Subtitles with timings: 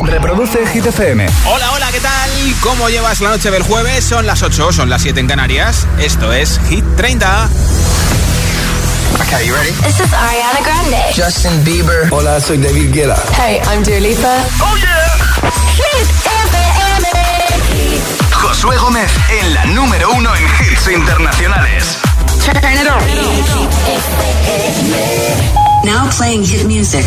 [0.00, 1.26] Reproduce Hit FM.
[1.46, 2.30] Hola, hola, ¿qué tal?
[2.60, 4.04] ¿Cómo llevas la noche del jueves?
[4.04, 5.86] Son las 8, son las 7 en Canarias.
[5.98, 7.48] Esto es Hit 30.
[9.22, 9.70] Okay, you ready?
[9.82, 11.02] This is Ariana Grande.
[11.16, 12.08] Justin Bieber.
[12.10, 13.16] Hola, soy David Guetta.
[13.36, 14.44] Hey, I'm Dua Lipa.
[14.60, 15.16] Oh yeah.
[15.76, 16.08] Hit
[16.44, 17.06] FM.
[18.32, 19.10] Josué Gómez
[19.40, 21.98] en la número uno en hits internacionales.
[22.44, 23.00] Turn it on.
[25.84, 27.06] Now playing hit music.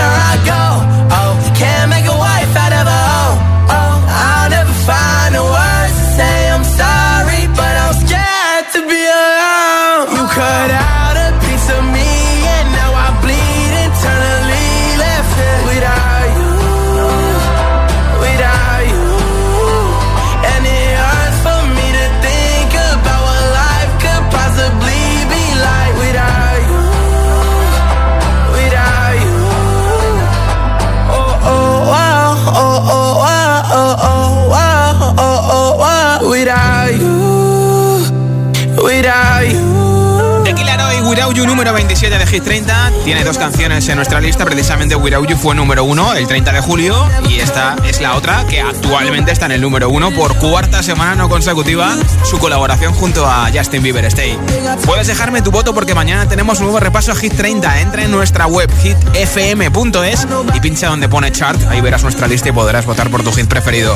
[41.61, 45.53] número 27 de Hit 30 tiene dos canciones en nuestra lista, precisamente Without You fue
[45.53, 49.51] número uno el 30 de julio y esta es la otra que actualmente está en
[49.51, 54.39] el número uno por cuarta semana no consecutiva, su colaboración junto a Justin Bieber Stay.
[54.87, 58.09] Puedes dejarme tu voto porque mañana tenemos un nuevo repaso a Hit 30, entra en
[58.09, 63.11] nuestra web hitfm.es y pincha donde pone chart, ahí verás nuestra lista y podrás votar
[63.11, 63.95] por tu hit preferido.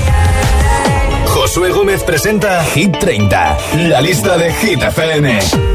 [1.30, 3.58] Josué Gómez presenta Hit 30,
[3.90, 5.75] la lista de Hit FM.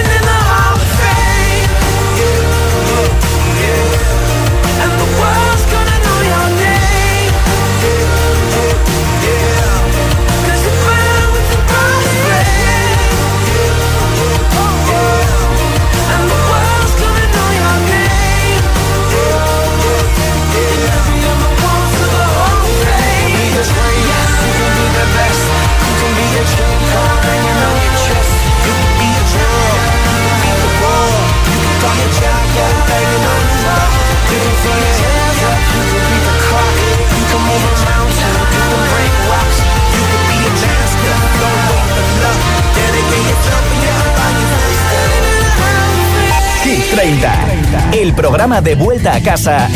[47.01, 49.67] 30, el programa de vuelta a casa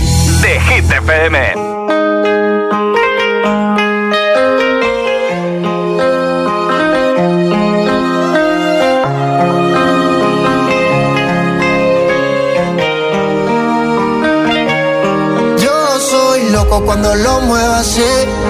[0.44, 1.54] de Hit FM.
[15.58, 18.04] Yo soy loco cuando lo muevo así,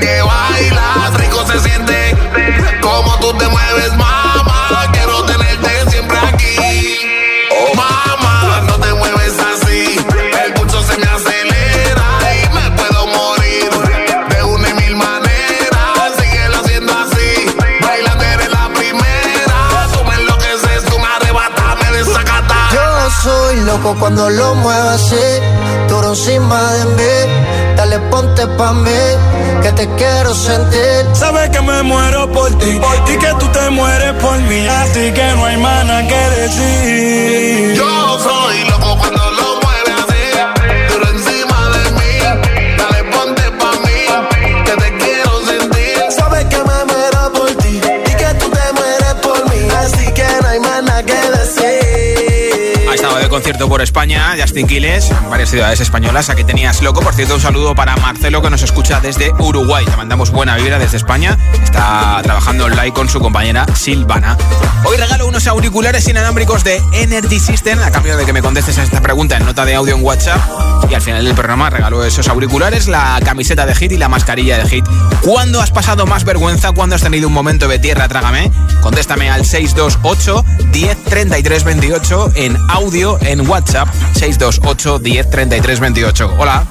[0.00, 1.14] Que bailas.
[1.14, 2.16] Rico se siente
[2.80, 4.88] como tú te mueves, mamá.
[4.92, 6.56] Quiero tenerte siempre aquí.
[7.52, 9.96] Oh, mamá, no te mueves así.
[10.44, 13.70] El pulso se me acelera y me puedo morir
[14.30, 16.16] de una y mil maneras.
[16.18, 17.56] Síguelo haciendo así.
[17.82, 19.88] Bailando eres la primera.
[19.92, 22.72] Tú me enloqueces, tú me arrebatas, me desacatas.
[22.72, 25.26] Yo soy loco cuando lo muevo así,
[25.88, 27.39] duro encima de mí.
[27.90, 29.02] Dale, ponte pa' mí,
[29.62, 31.06] que te quiero sentir.
[31.12, 35.32] Sabes que me muero por ti y que tú te mueres por mí, así que
[35.34, 37.74] no hay más nada que decir.
[37.74, 38.69] Yo soy
[53.30, 56.28] concierto por España, Justin Quiles, varias ciudades españolas.
[56.28, 57.00] Aquí tenías loco.
[57.00, 59.84] Por cierto, un saludo para Marcelo que nos escucha desde Uruguay.
[59.86, 61.38] Te mandamos buena vibra desde España.
[61.62, 64.36] Está trabajando online con su compañera Silvana.
[64.84, 68.82] Hoy regalo unos auriculares inalámbricos de Energy System a cambio de que me contestes a
[68.82, 70.69] esta pregunta en nota de audio en WhatsApp.
[70.90, 74.58] Y al final del programa regalo esos auriculares, la camiseta de Hit y la mascarilla
[74.58, 74.84] de Hit.
[75.22, 76.72] ¿Cuándo has pasado más vergüenza?
[76.72, 78.50] ¿Cuándo has tenido un momento de tierra, trágame?
[78.80, 86.34] Contéstame al 628 10 33 28 en audio en WhatsApp 628 10 33 28.
[86.38, 86.66] Hola.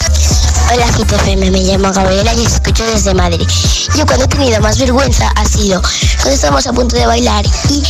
[0.72, 3.48] Hola GTFM, me llamo Gabriela y escucho desde Madrid.
[3.98, 5.82] Yo cuando he tenido más vergüenza ha sido
[6.18, 7.82] cuando estábamos a punto de bailar y,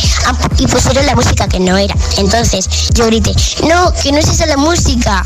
[0.58, 1.94] y pusieron la música que no era.
[2.16, 3.34] Entonces yo grité,
[3.68, 5.22] no, que no es esa la música.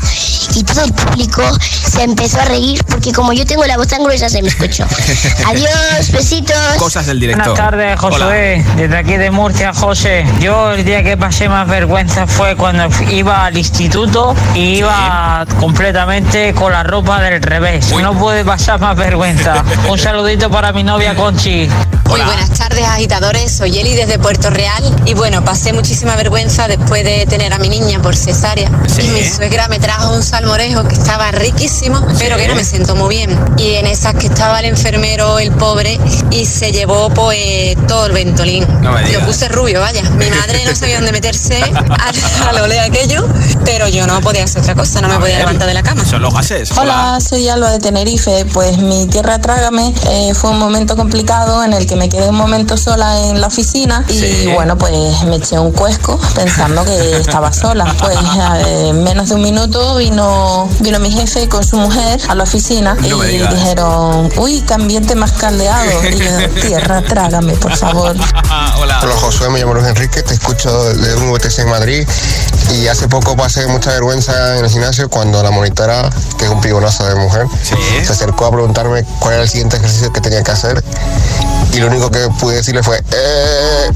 [0.53, 4.03] Y todo el público se empezó a reír porque como yo tengo la voz tan
[4.03, 4.85] gruesa se me escuchó.
[5.47, 6.55] Adiós, besitos.
[6.77, 7.51] Cosas del directo.
[7.51, 8.65] Buenas tardes, Josué.
[8.75, 10.25] Desde aquí de Murcia, José.
[10.41, 16.53] Yo el día que pasé más vergüenza fue cuando iba al instituto y iba completamente
[16.53, 17.93] con la ropa del revés.
[18.01, 19.63] No puede pasar más vergüenza.
[19.89, 21.67] Un saludito para mi novia Conchi.
[22.07, 23.51] Muy buenas tardes, agitadores.
[23.51, 24.83] Soy Eli desde Puerto Real.
[25.05, 28.69] Y bueno, pasé muchísima vergüenza después de tener a mi niña por cesárea.
[29.01, 32.95] Y mi suegra me trajo un salmorejo que estaba riquísimo, pero que no me sentó
[32.95, 33.37] muy bien.
[33.57, 35.99] Y en esas que estaba el enfermero, el pobre,
[36.31, 38.65] y se llevó pues todo el ventolín.
[39.11, 40.03] Lo puse rubio, vaya.
[40.11, 43.27] Mi madre no sabía dónde meterse a, lo de aquello,
[43.65, 46.05] pero yo no podía hacer otra cosa, no me podía levantar de la cama.
[46.05, 46.71] Son los gases.
[46.77, 48.45] Hola, soy Alba de Tenerife.
[48.53, 52.37] Pues mi tierra trágame eh, fue un momento complicado en el que me quedé un
[52.37, 57.51] momento sola en la oficina y bueno, pues me eché un cuesco pensando que estaba
[57.51, 57.93] sola.
[57.99, 58.17] Pues
[58.65, 62.95] en menos de un minuto vino, vino mi jefe con su mujer a la oficina
[63.03, 65.91] y dijeron, uy, qué ambiente más caldeado.
[66.07, 68.15] Y yo, tierra trágame, por favor.
[68.79, 68.99] Hola.
[69.03, 72.07] Hola Josué, me llamo Luis Enrique, te escucho de un VTC en Madrid
[72.71, 76.61] y hace poco pasé mucha vergüenza en el gimnasio cuando la monitora, que es un
[76.61, 80.51] pibonazo de mujer, se acercó a preguntarme cuál era el siguiente ejercicio que tenía que
[80.51, 80.83] hacer
[81.75, 83.91] y lo único que pude decirle fue eh,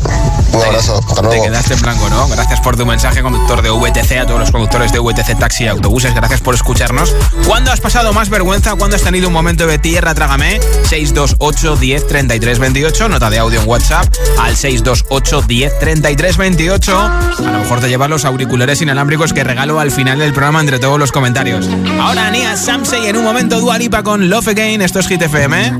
[0.53, 1.43] un abrazo, hasta luego.
[1.43, 2.27] Te quedaste en blanco, ¿no?
[2.27, 5.67] Gracias por tu mensaje, conductor de VTC, a todos los conductores de VTC Taxi y
[5.67, 7.15] Autobuses, gracias por escucharnos.
[7.45, 8.75] ¿Cuándo has pasado más vergüenza?
[8.75, 10.13] ¿Cuándo has tenido un momento de tierra?
[10.13, 10.59] Trágame.
[10.89, 14.07] 628 10 33 28, nota de audio en WhatsApp
[14.39, 16.97] al 628 10 33 28.
[16.97, 20.79] A lo mejor te llevas los auriculares inalámbricos que regalo al final del programa entre
[20.79, 21.69] todos los comentarios.
[22.01, 25.79] Ahora Nia Samsey en un momento Dualipa con Love Again, esto es Hit FM.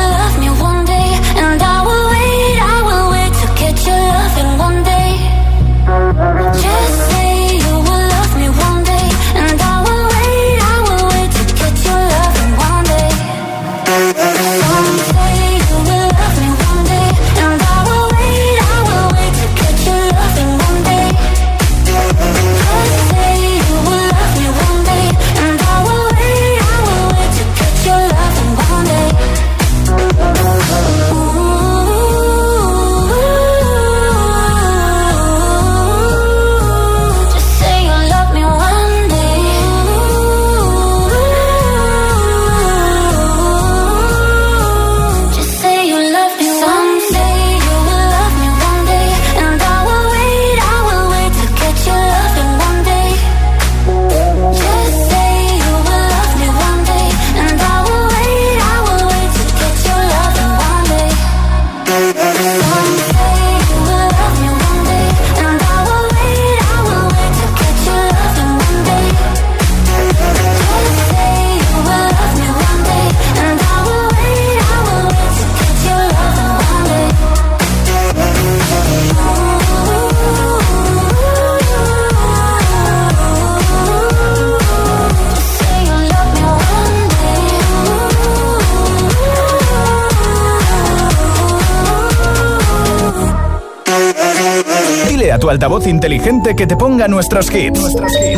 [95.51, 97.81] altavoz inteligente que te ponga nuestros hits.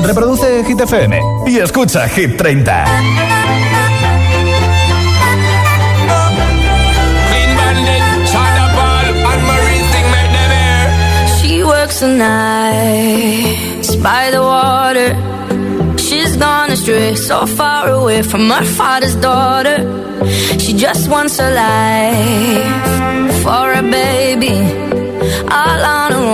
[0.03, 2.85] Reproduce Hit FM y escucha Hit 30.
[11.39, 15.15] She works the nights by the water.
[15.99, 19.77] She's gone astray, so far away from her father's daughter.
[20.57, 24.57] She just wants a life for a baby.
[25.51, 25.83] All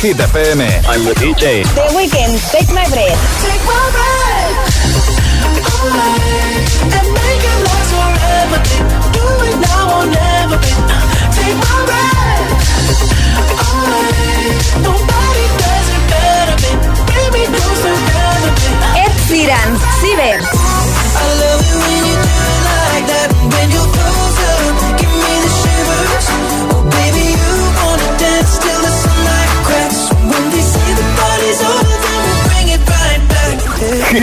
[0.00, 0.62] Hit FM.
[0.88, 1.62] I'm the DJ.
[1.74, 3.20] The Weeknd, Take My Breath.
[3.44, 3.59] Take my breath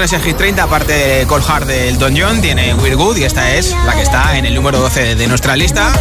[0.00, 3.24] canciones en Hit 30, aparte de Cold Heart del Don John, tiene We're Good y
[3.24, 5.92] esta es la que está en el número 12 de nuestra lista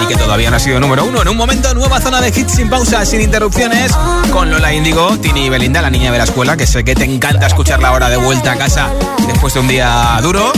[0.00, 1.20] y que todavía no ha sido número uno.
[1.20, 3.92] En un momento, nueva zona de hits sin pausa, sin interrupciones,
[4.30, 7.04] con Lola Índigo, Tini y Belinda, la niña de la escuela, que sé que te
[7.04, 8.90] encanta escucharla ahora de vuelta a casa
[9.26, 10.50] después de un día duro.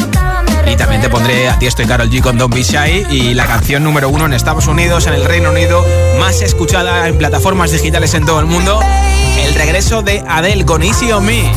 [0.70, 3.82] Y también te pondré a ti estoy Carol G con Don't Be y la canción
[3.82, 5.84] número uno en Estados Unidos, en el Reino Unido,
[6.20, 8.78] más escuchada en plataformas digitales en todo el mundo.
[9.38, 11.50] El regreso de Adele con Easy on Me.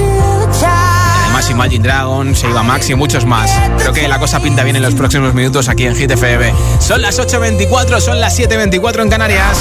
[1.37, 3.51] Además Imagine Dragons, Seiba Max y muchos más.
[3.77, 6.51] Creo que la cosa pinta bien en los próximos minutos aquí en Hit FM.
[6.79, 9.59] Son las 8.24, son las 7.24 en Canarias.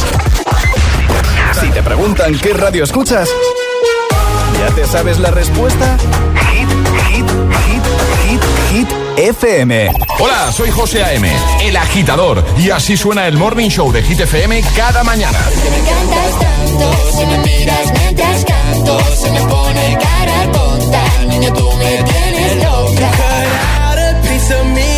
[1.61, 3.29] Si te preguntan qué radio escuchas,
[4.59, 5.99] ¿ya te sabes la respuesta?
[5.99, 6.69] Hit,
[7.11, 7.27] hit,
[7.67, 8.41] hit,
[8.73, 9.91] hit, hit, FM.
[10.19, 14.63] Hola, soy José A.M., el agitador, y así suena el Morning Show de Hit FM
[14.75, 15.39] cada mañana.
[15.71, 20.66] Me encantas tanto, si me miras mientras canto, se me pone cara
[21.39, 21.93] niña tú me.
[22.97, 24.96] Cut a piece of me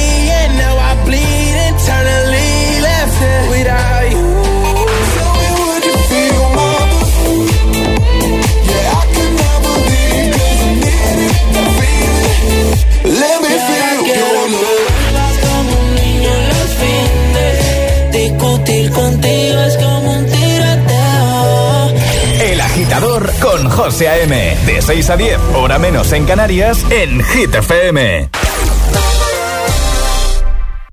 [23.78, 24.56] José A.M.
[24.66, 28.28] De 6 a 10, hora menos en Canarias, en Hit FM.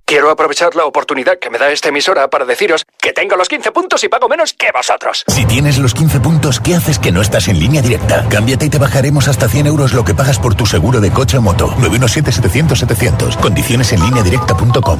[0.05, 3.71] Quiero aprovechar la oportunidad que me da esta emisora para deciros que tengo los 15
[3.71, 5.23] puntos y pago menos que vosotros.
[5.27, 8.23] Si tienes los 15 puntos, ¿qué haces que no estás en línea directa?
[8.29, 11.39] Cámbiate y te bajaremos hasta 100 euros lo que pagas por tu seguro de coche
[11.39, 11.69] o moto.
[11.79, 13.39] 917-700-700.
[13.39, 14.99] Condiciones en línea directa.com.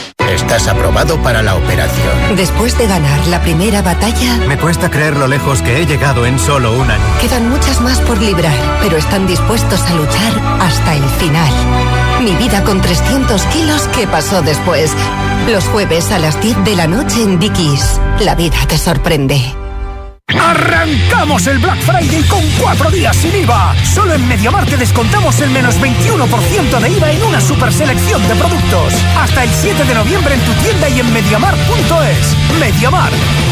[0.31, 2.35] Estás aprobado para la operación.
[2.37, 6.39] Después de ganar la primera batalla, Me cuesta creer lo lejos que he llegado en
[6.39, 7.03] solo un año.
[7.19, 11.51] quedan muchas más por librar, pero están dispuestos a luchar hasta el final.
[12.23, 14.91] Mi vida con 300 kilos, ¿qué pasó después?
[15.49, 17.99] Los jueves a las 10 de la noche en Dickies.
[18.21, 19.53] La vida te sorprende.
[20.39, 23.75] ¡Arrancamos el Black Friday con cuatro días sin IVA!
[23.83, 28.35] Solo en Mediamar te descontamos el menos 21% de IVA en una super selección de
[28.35, 28.93] productos.
[29.17, 32.59] Hasta el 7 de noviembre en tu tienda y en mediamar.es.
[32.59, 33.11] Mediamar,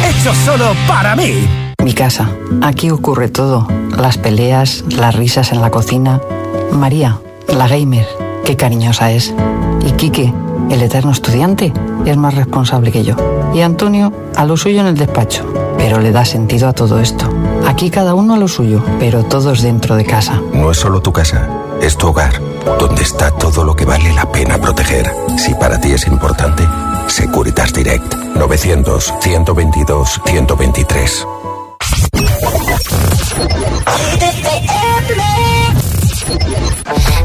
[0.10, 1.48] hecho solo para mí.
[1.84, 2.30] Mi casa.
[2.62, 3.68] Aquí ocurre todo.
[3.98, 6.22] Las peleas, las risas en la cocina.
[6.72, 8.08] María, la gamer,
[8.46, 9.34] qué cariñosa es.
[9.86, 10.34] Y Quique,
[10.70, 11.74] el eterno estudiante,
[12.06, 13.16] es más responsable que yo.
[13.54, 15.69] Y Antonio, a lo suyo en el despacho.
[15.80, 17.26] Pero le da sentido a todo esto.
[17.66, 20.40] Aquí cada uno a lo suyo, pero todos dentro de casa.
[20.54, 21.48] No es solo tu casa,
[21.82, 22.40] es tu hogar,
[22.78, 25.10] donde está todo lo que vale la pena proteger.
[25.38, 26.68] Si para ti es importante,
[27.08, 31.26] Securitas Direct 900 122 123.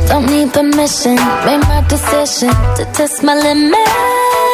[0.08, 4.53] Don't need permission, made my decision to test my limits.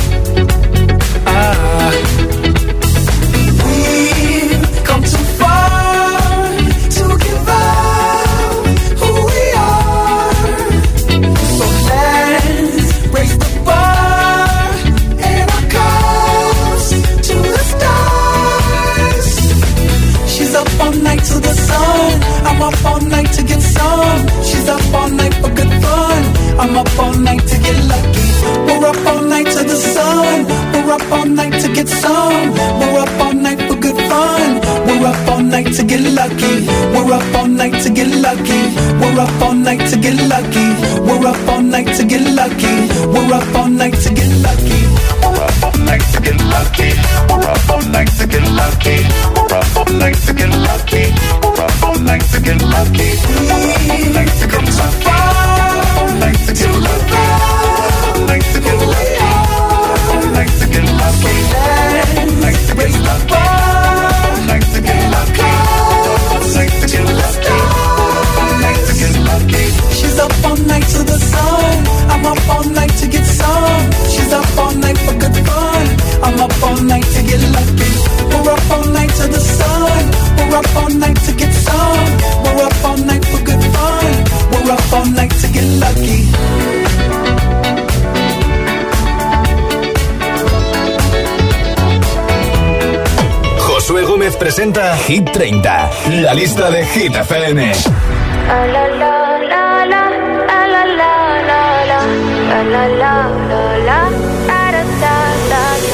[94.41, 95.91] Presenta Hit 30,
[96.23, 97.59] la lista de Hit FM.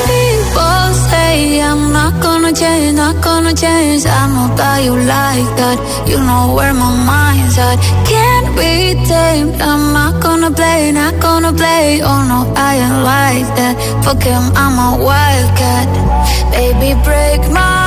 [0.07, 4.05] People say I'm not gonna change, not gonna change.
[4.05, 5.77] I'm not that you like that.
[6.07, 7.77] You know where my mind's at.
[8.07, 9.61] Can't be tamed.
[9.61, 11.99] I'm not gonna play, not gonna play.
[12.01, 13.75] Oh no, I ain't like that.
[14.05, 15.87] Fuck him, I'm a wildcat.
[16.53, 17.86] Baby, break my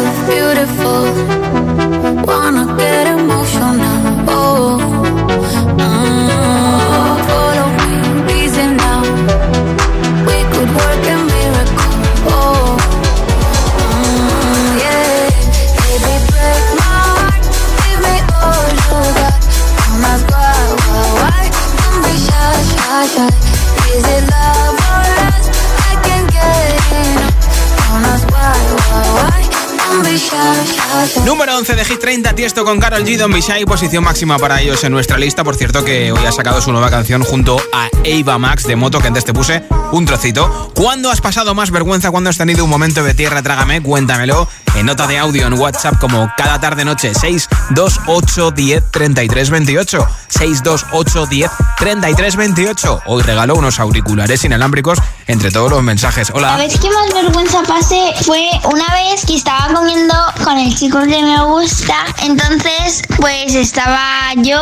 [31.97, 32.30] 30.
[32.41, 35.43] Tiesto con Carol G, Don Bishai, posición máxima para ellos en nuestra lista.
[35.43, 38.99] Por cierto, que hoy ha sacado su nueva canción junto a Eva Max de Moto,
[38.99, 40.71] que antes te puse un trocito.
[40.73, 42.09] ¿Cuándo has pasado más vergüenza?
[42.09, 43.43] ¿Cuándo has tenido un momento de tierra?
[43.43, 47.13] Trágame, cuéntamelo en nota de audio en WhatsApp, como cada tarde noche.
[47.13, 50.07] 628 10 33 28.
[50.29, 53.01] 628 10 33 28.
[53.05, 56.29] Hoy regalo unos auriculares inalámbricos entre todos los mensajes.
[56.29, 56.57] La Hola.
[56.57, 60.13] vez que más vergüenza pasé fue una vez que estaba comiendo
[60.43, 62.05] con el chico que me gusta.
[62.31, 64.57] Entonces, pues estaba yo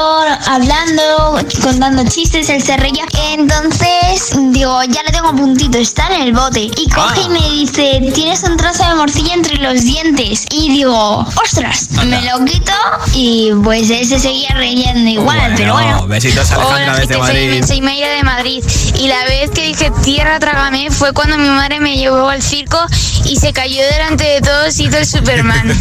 [0.47, 3.05] hablando, contando chistes, él se reía.
[3.31, 6.61] Entonces, digo, ya le tengo a puntito, está en el bote.
[6.61, 10.47] Y coge y me dice, tienes un trozo de morcilla entre los dientes.
[10.51, 12.73] Y digo, ostras, me lo quito
[13.13, 15.53] y pues él se seguía riendo igual.
[15.55, 16.07] pero bueno.
[16.07, 17.63] Besitos Alejandra Hola, desde Madrid.
[17.67, 18.63] soy Mayra de Madrid.
[18.95, 22.79] Y la vez que dije tierra trágame fue cuando mi madre me llevó al circo
[23.25, 25.67] y se cayó delante de todos y hizo el Superman.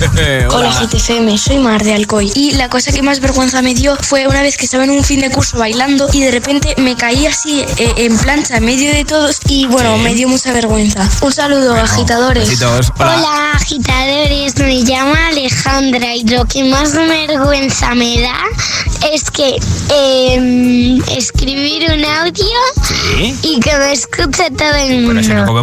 [0.50, 0.70] Hola.
[0.70, 2.30] GTFM, soy Mar de Alcoy.
[2.34, 5.04] Y la cosa que más vergüenza me dio fue una vez que estaba en un
[5.04, 8.92] fin de curso bailando y de repente me caí así eh, en plancha en medio
[8.92, 11.08] de todos y bueno, me dio mucha vergüenza.
[11.22, 12.48] Un saludo, agitadores.
[12.48, 12.92] Besitos.
[12.98, 13.16] Hola.
[13.16, 18.38] Hola agitadores, me llamo Alejandra y lo que más vergüenza me da
[19.12, 19.56] es que
[19.94, 22.44] em, escribir un audio
[23.42, 25.20] y que me escuche todo el mundo.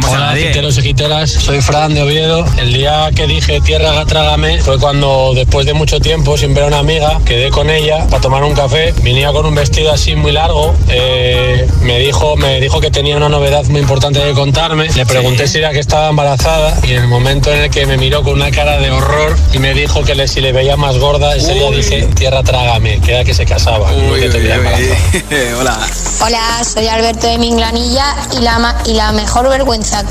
[0.10, 1.32] Hola, giteros y giteras.
[1.32, 2.46] Soy Fran de Oviedo.
[2.58, 6.68] El día que dije tierra trágame fue cuando, después de mucho tiempo, sin ver a
[6.68, 8.94] una amiga, quedé con ella para tomar un café.
[9.04, 10.74] Venía con un vestido así muy largo.
[10.90, 14.88] Eh, me, dijo, me dijo que tenía una novedad muy importante que contarme.
[14.90, 17.98] Le pregunté si era que estaba embarazada y en el momento en el que me
[17.98, 20.98] miró con una cara de horror y me dijo que le, si le veía más
[20.98, 23.92] gorda, ese día dije tierra trágame, que se casaba.
[25.60, 25.78] Hola.
[26.22, 30.04] Hola, soy Alberto de Minglanilla y la, y la mejor vergüenza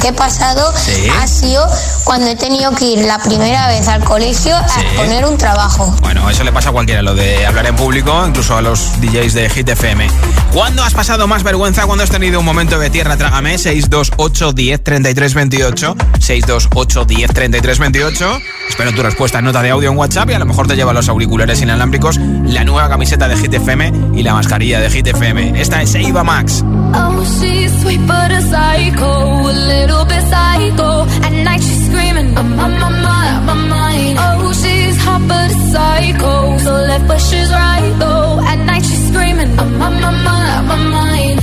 [0.00, 0.72] que he pasado
[1.20, 1.64] ha sido
[2.04, 5.94] cuando he tenido que ir la primera vez al colegio a exponer un trabajo.
[6.00, 9.34] Bueno, eso le pasa a cualquiera, lo de hablar en público, incluso a los DJs
[9.34, 10.08] de Hit FM.
[10.52, 11.86] ¿Cuándo has pasado más vergüenza?
[11.86, 13.16] cuando has tenido un momento de tierra?
[13.16, 15.96] Trágame 628 10 33 28.
[16.18, 18.38] 628 10 33 28.
[18.68, 20.92] Espero tu respuesta en nota de audio en WhatsApp y a lo mejor te lleva
[20.92, 25.60] los auriculares inalámbricos, la nueva camiseta de Hit FM y la mascarilla de Hit FM.
[25.60, 26.62] Esta es Eva Max.
[26.94, 31.06] Oh, she's sweet but a psycho, a little bit psycho.
[31.24, 34.18] At night she's screaming, I'm on my mind, my mind.
[34.20, 38.40] Oh, she's hot but a psycho, so left but she's right though.
[38.46, 41.40] At night she's screaming, I'm on my mind, my mind.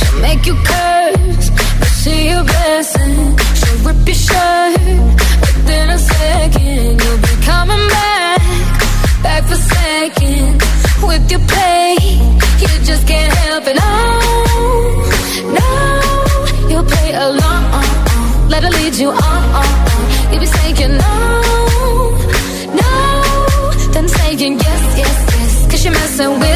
[0.00, 1.50] She'll make you curse,
[1.80, 3.36] but she a blessing.
[3.58, 4.80] She'll rip your shirt
[5.40, 7.00] within a second.
[7.02, 8.17] You'll be coming back,
[9.28, 10.50] back for second.
[11.08, 11.96] With your play,
[12.62, 13.76] you just can't help it.
[13.80, 13.90] Oh,
[15.58, 15.70] no,
[16.70, 17.62] you'll play along.
[18.52, 19.68] Let her lead you on.
[20.30, 21.14] You'll be saying no,
[22.82, 22.92] no,
[23.94, 25.52] then saying yes, yes, yes.
[25.70, 26.47] Cause you're messing with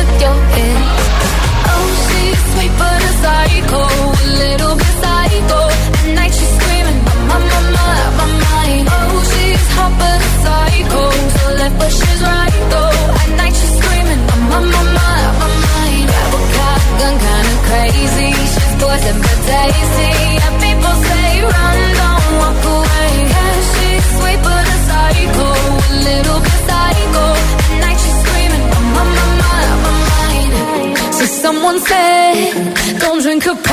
[31.73, 33.72] So someone said, don't drink her potions.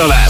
[0.00, 0.29] Aftermath.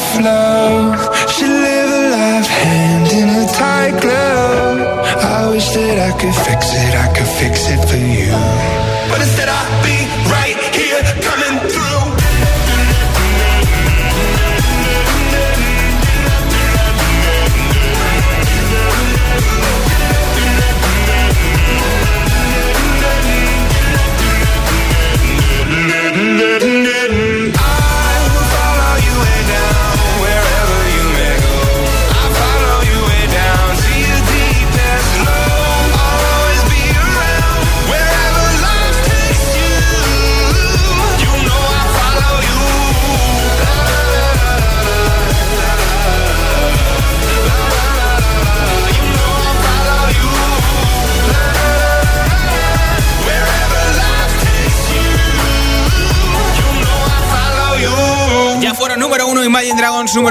[0.00, 0.49] flow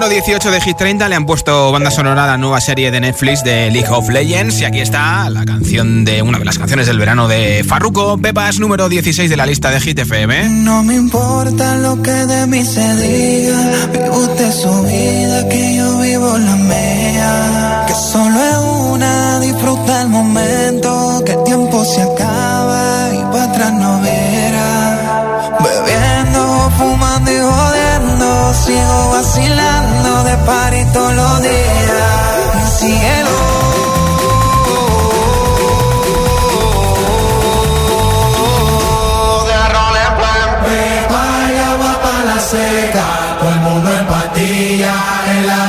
[0.10, 3.00] número 18 de Hit 30 le han puesto banda sonora a la nueva serie de
[3.00, 6.88] Netflix de League of Legends y aquí está la canción de una de las canciones
[6.88, 10.50] del verano de Farruko, Pepas número 16 de la lista de Hit FM.
[10.50, 16.00] No me importa lo que de mí se diga, vive usted su vida, que yo
[16.00, 18.58] vivo la mía, que solo es
[18.92, 22.19] una, disfruta el momento, que el tiempo se acaba
[30.50, 33.30] party todos los días, cielo.
[42.40, 44.96] seca, todo el mundo en patilla
[45.32, 45.68] en la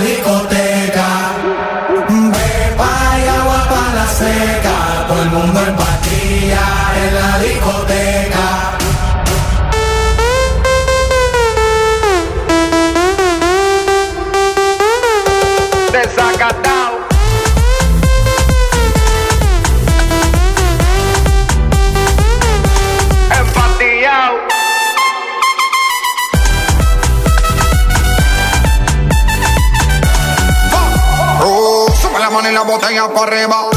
[33.12, 33.69] para arriba.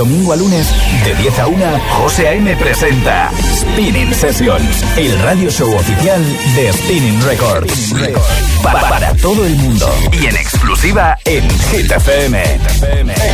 [0.00, 0.66] Domingo a lunes,
[1.04, 2.56] de 10 a 1, José A.M.
[2.56, 6.24] presenta Spinning Sessions, el radio show oficial
[6.56, 7.92] de Spinning Records.
[8.62, 9.86] Pa- para todo el mundo
[10.18, 12.42] y en exclusiva en Hit FM.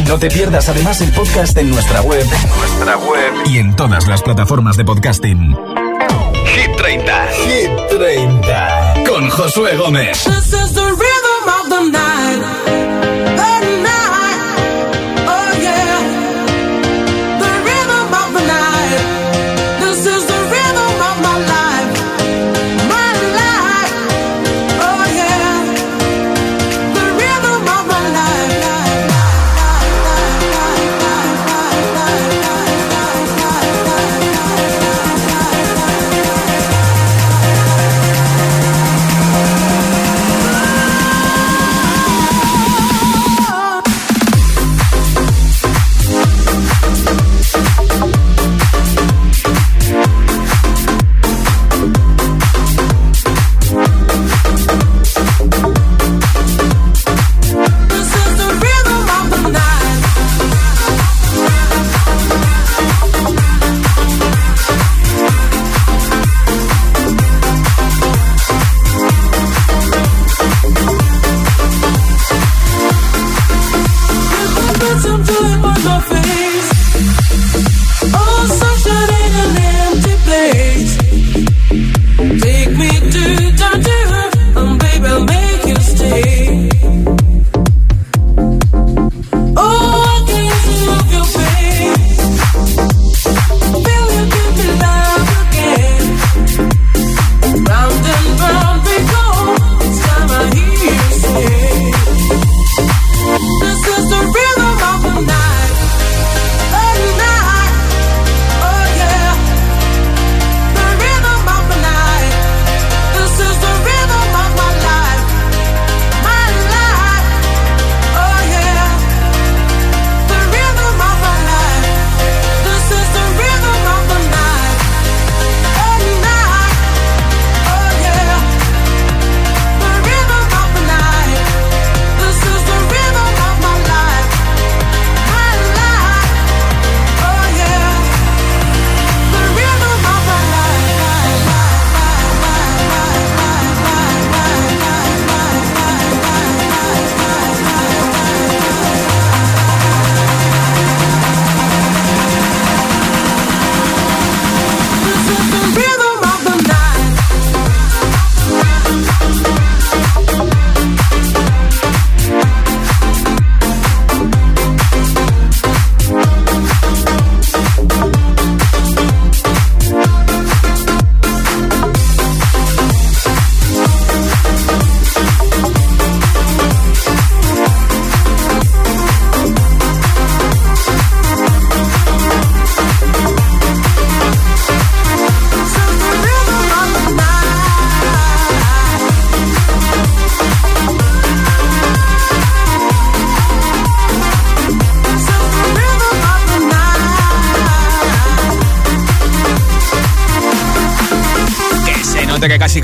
[0.08, 2.26] No te pierdas además el podcast en nuestra web,
[2.58, 5.54] nuestra web y en todas las plataformas de podcasting.
[6.46, 10.18] Hit 30, Hit 30, con Josué Gómez.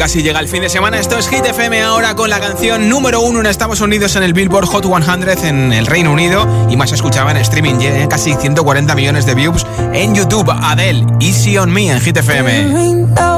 [0.03, 0.99] Casi llega el fin de semana.
[0.99, 4.33] Esto es Hit FM ahora con la canción número uno en Estados Unidos en el
[4.33, 8.97] Billboard Hot 100 en el Reino Unido y más escuchaba en streaming, en casi 140
[8.97, 10.51] millones de views en YouTube.
[10.51, 13.32] Adele, Easy on Me en Hit FM.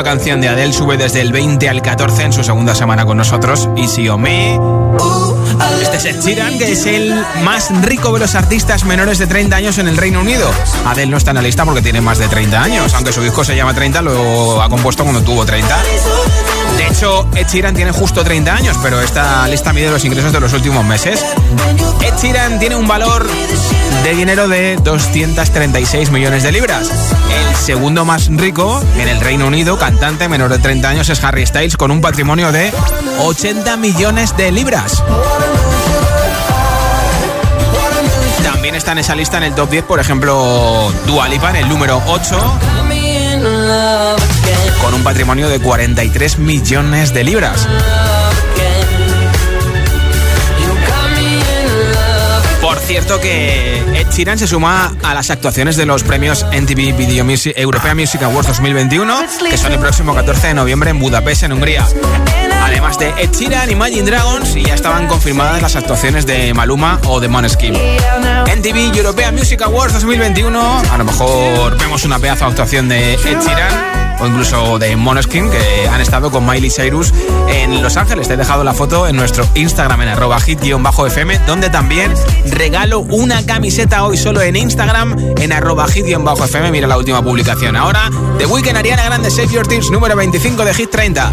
[0.00, 3.18] Nueva canción de Adele sube desde el 20 al 14 en su segunda semana con
[3.18, 4.58] nosotros Easy on Me
[5.82, 9.78] este es Sheeran, que es el más rico de los artistas menores de 30 años
[9.78, 10.50] en el Reino Unido.
[10.86, 13.44] Adele no está en la lista porque tiene más de 30 años, aunque su disco
[13.44, 15.76] se llama 30, lo ha compuesto cuando tuvo 30.
[16.90, 20.52] Hecho, Ed Sheeran tiene justo 30 años, pero esta lista mide los ingresos de los
[20.52, 21.24] últimos meses.
[22.02, 23.28] Ed Sheeran tiene un valor
[24.02, 26.90] de dinero de 236 millones de libras.
[27.48, 31.46] El segundo más rico en el Reino Unido, cantante menor de 30 años, es Harry
[31.46, 32.72] Styles con un patrimonio de
[33.20, 35.02] 80 millones de libras.
[38.42, 41.68] También está en esa lista en el top 10, por ejemplo, Dua Lipa en el
[41.68, 42.58] número 8
[44.82, 47.66] con un patrimonio de 43 millones de libras.
[52.60, 57.24] Por cierto que Ed Sheeran se suma a las actuaciones de los premios NTV Video
[57.24, 61.52] Music European Music Awards 2021, que son el próximo 14 de noviembre en Budapest, en
[61.52, 61.86] Hungría.
[62.62, 67.18] Además de Ed Sheeran, Imagine Dragons y ya estaban confirmadas las actuaciones de Maluma o
[67.18, 67.74] de Måneskin.
[67.74, 73.40] NTV European Music Awards 2021, a lo mejor vemos una pedazo de actuación de Ed
[73.40, 77.12] Sheeran o incluso de Monoskin, que han estado con Miley Cyrus
[77.48, 78.28] en Los Ángeles.
[78.28, 82.12] Te he dejado la foto en nuestro Instagram en arroba hit-fm, donde también
[82.46, 86.70] regalo una camiseta hoy solo en Instagram en arroba hit-fm.
[86.70, 87.76] Mira la última publicación.
[87.76, 91.32] Ahora, The Weekend Ariana Grande Save Your Teams número 25 de Hit 30.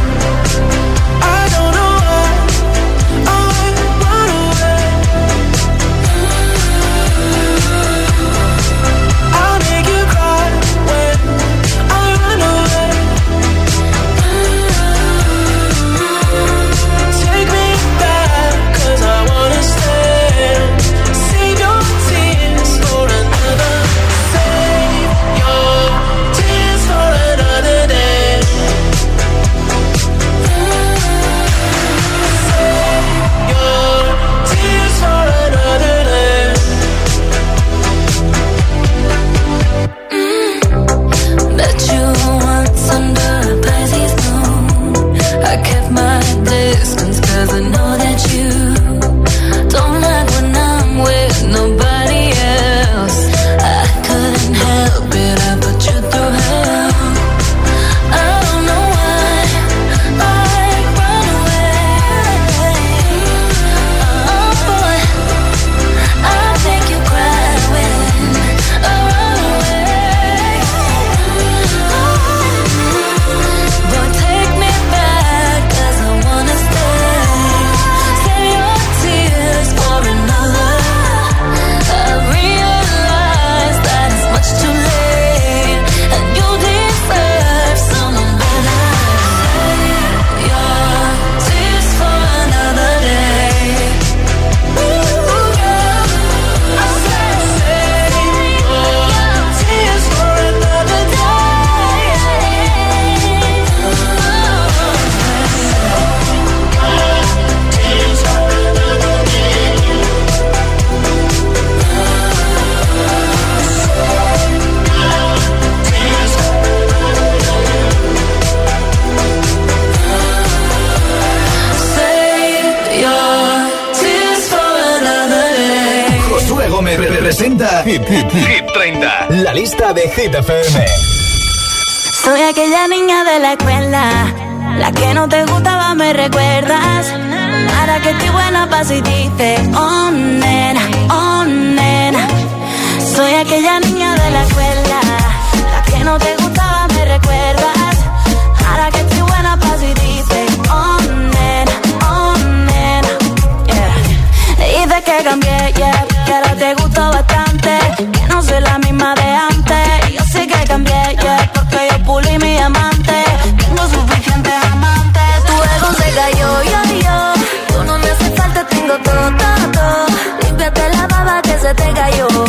[172.11, 172.40] Que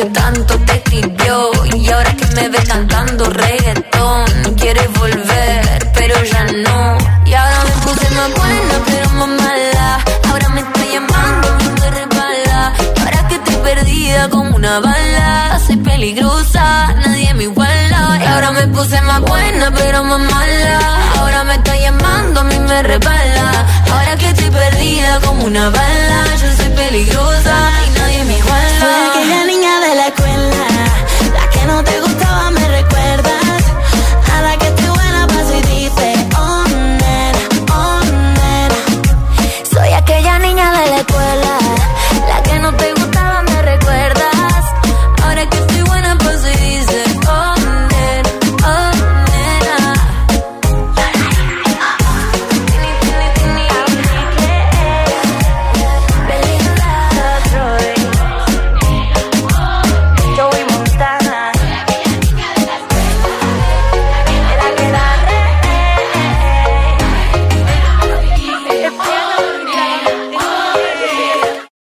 [0.00, 6.44] colegio tanto te escribió y ahora que me ves cantando reggaetón Quieres volver, pero ya
[6.44, 6.98] no.
[7.26, 10.04] Y ahora me puse más buena, pero más mala.
[10.28, 11.48] Ahora me estoy llamando,
[11.80, 12.72] me resbala.
[12.96, 18.18] Y ahora que estoy perdida como una bala Soy peligrosa, nadie me iguala.
[18.20, 20.78] Y ahora me puse más buena, pero más mala.
[21.18, 23.66] Ahora me estoy llamando, a mí me resbala.
[23.90, 27.70] Ahora que estoy perdida como una bala Yo soy peligrosa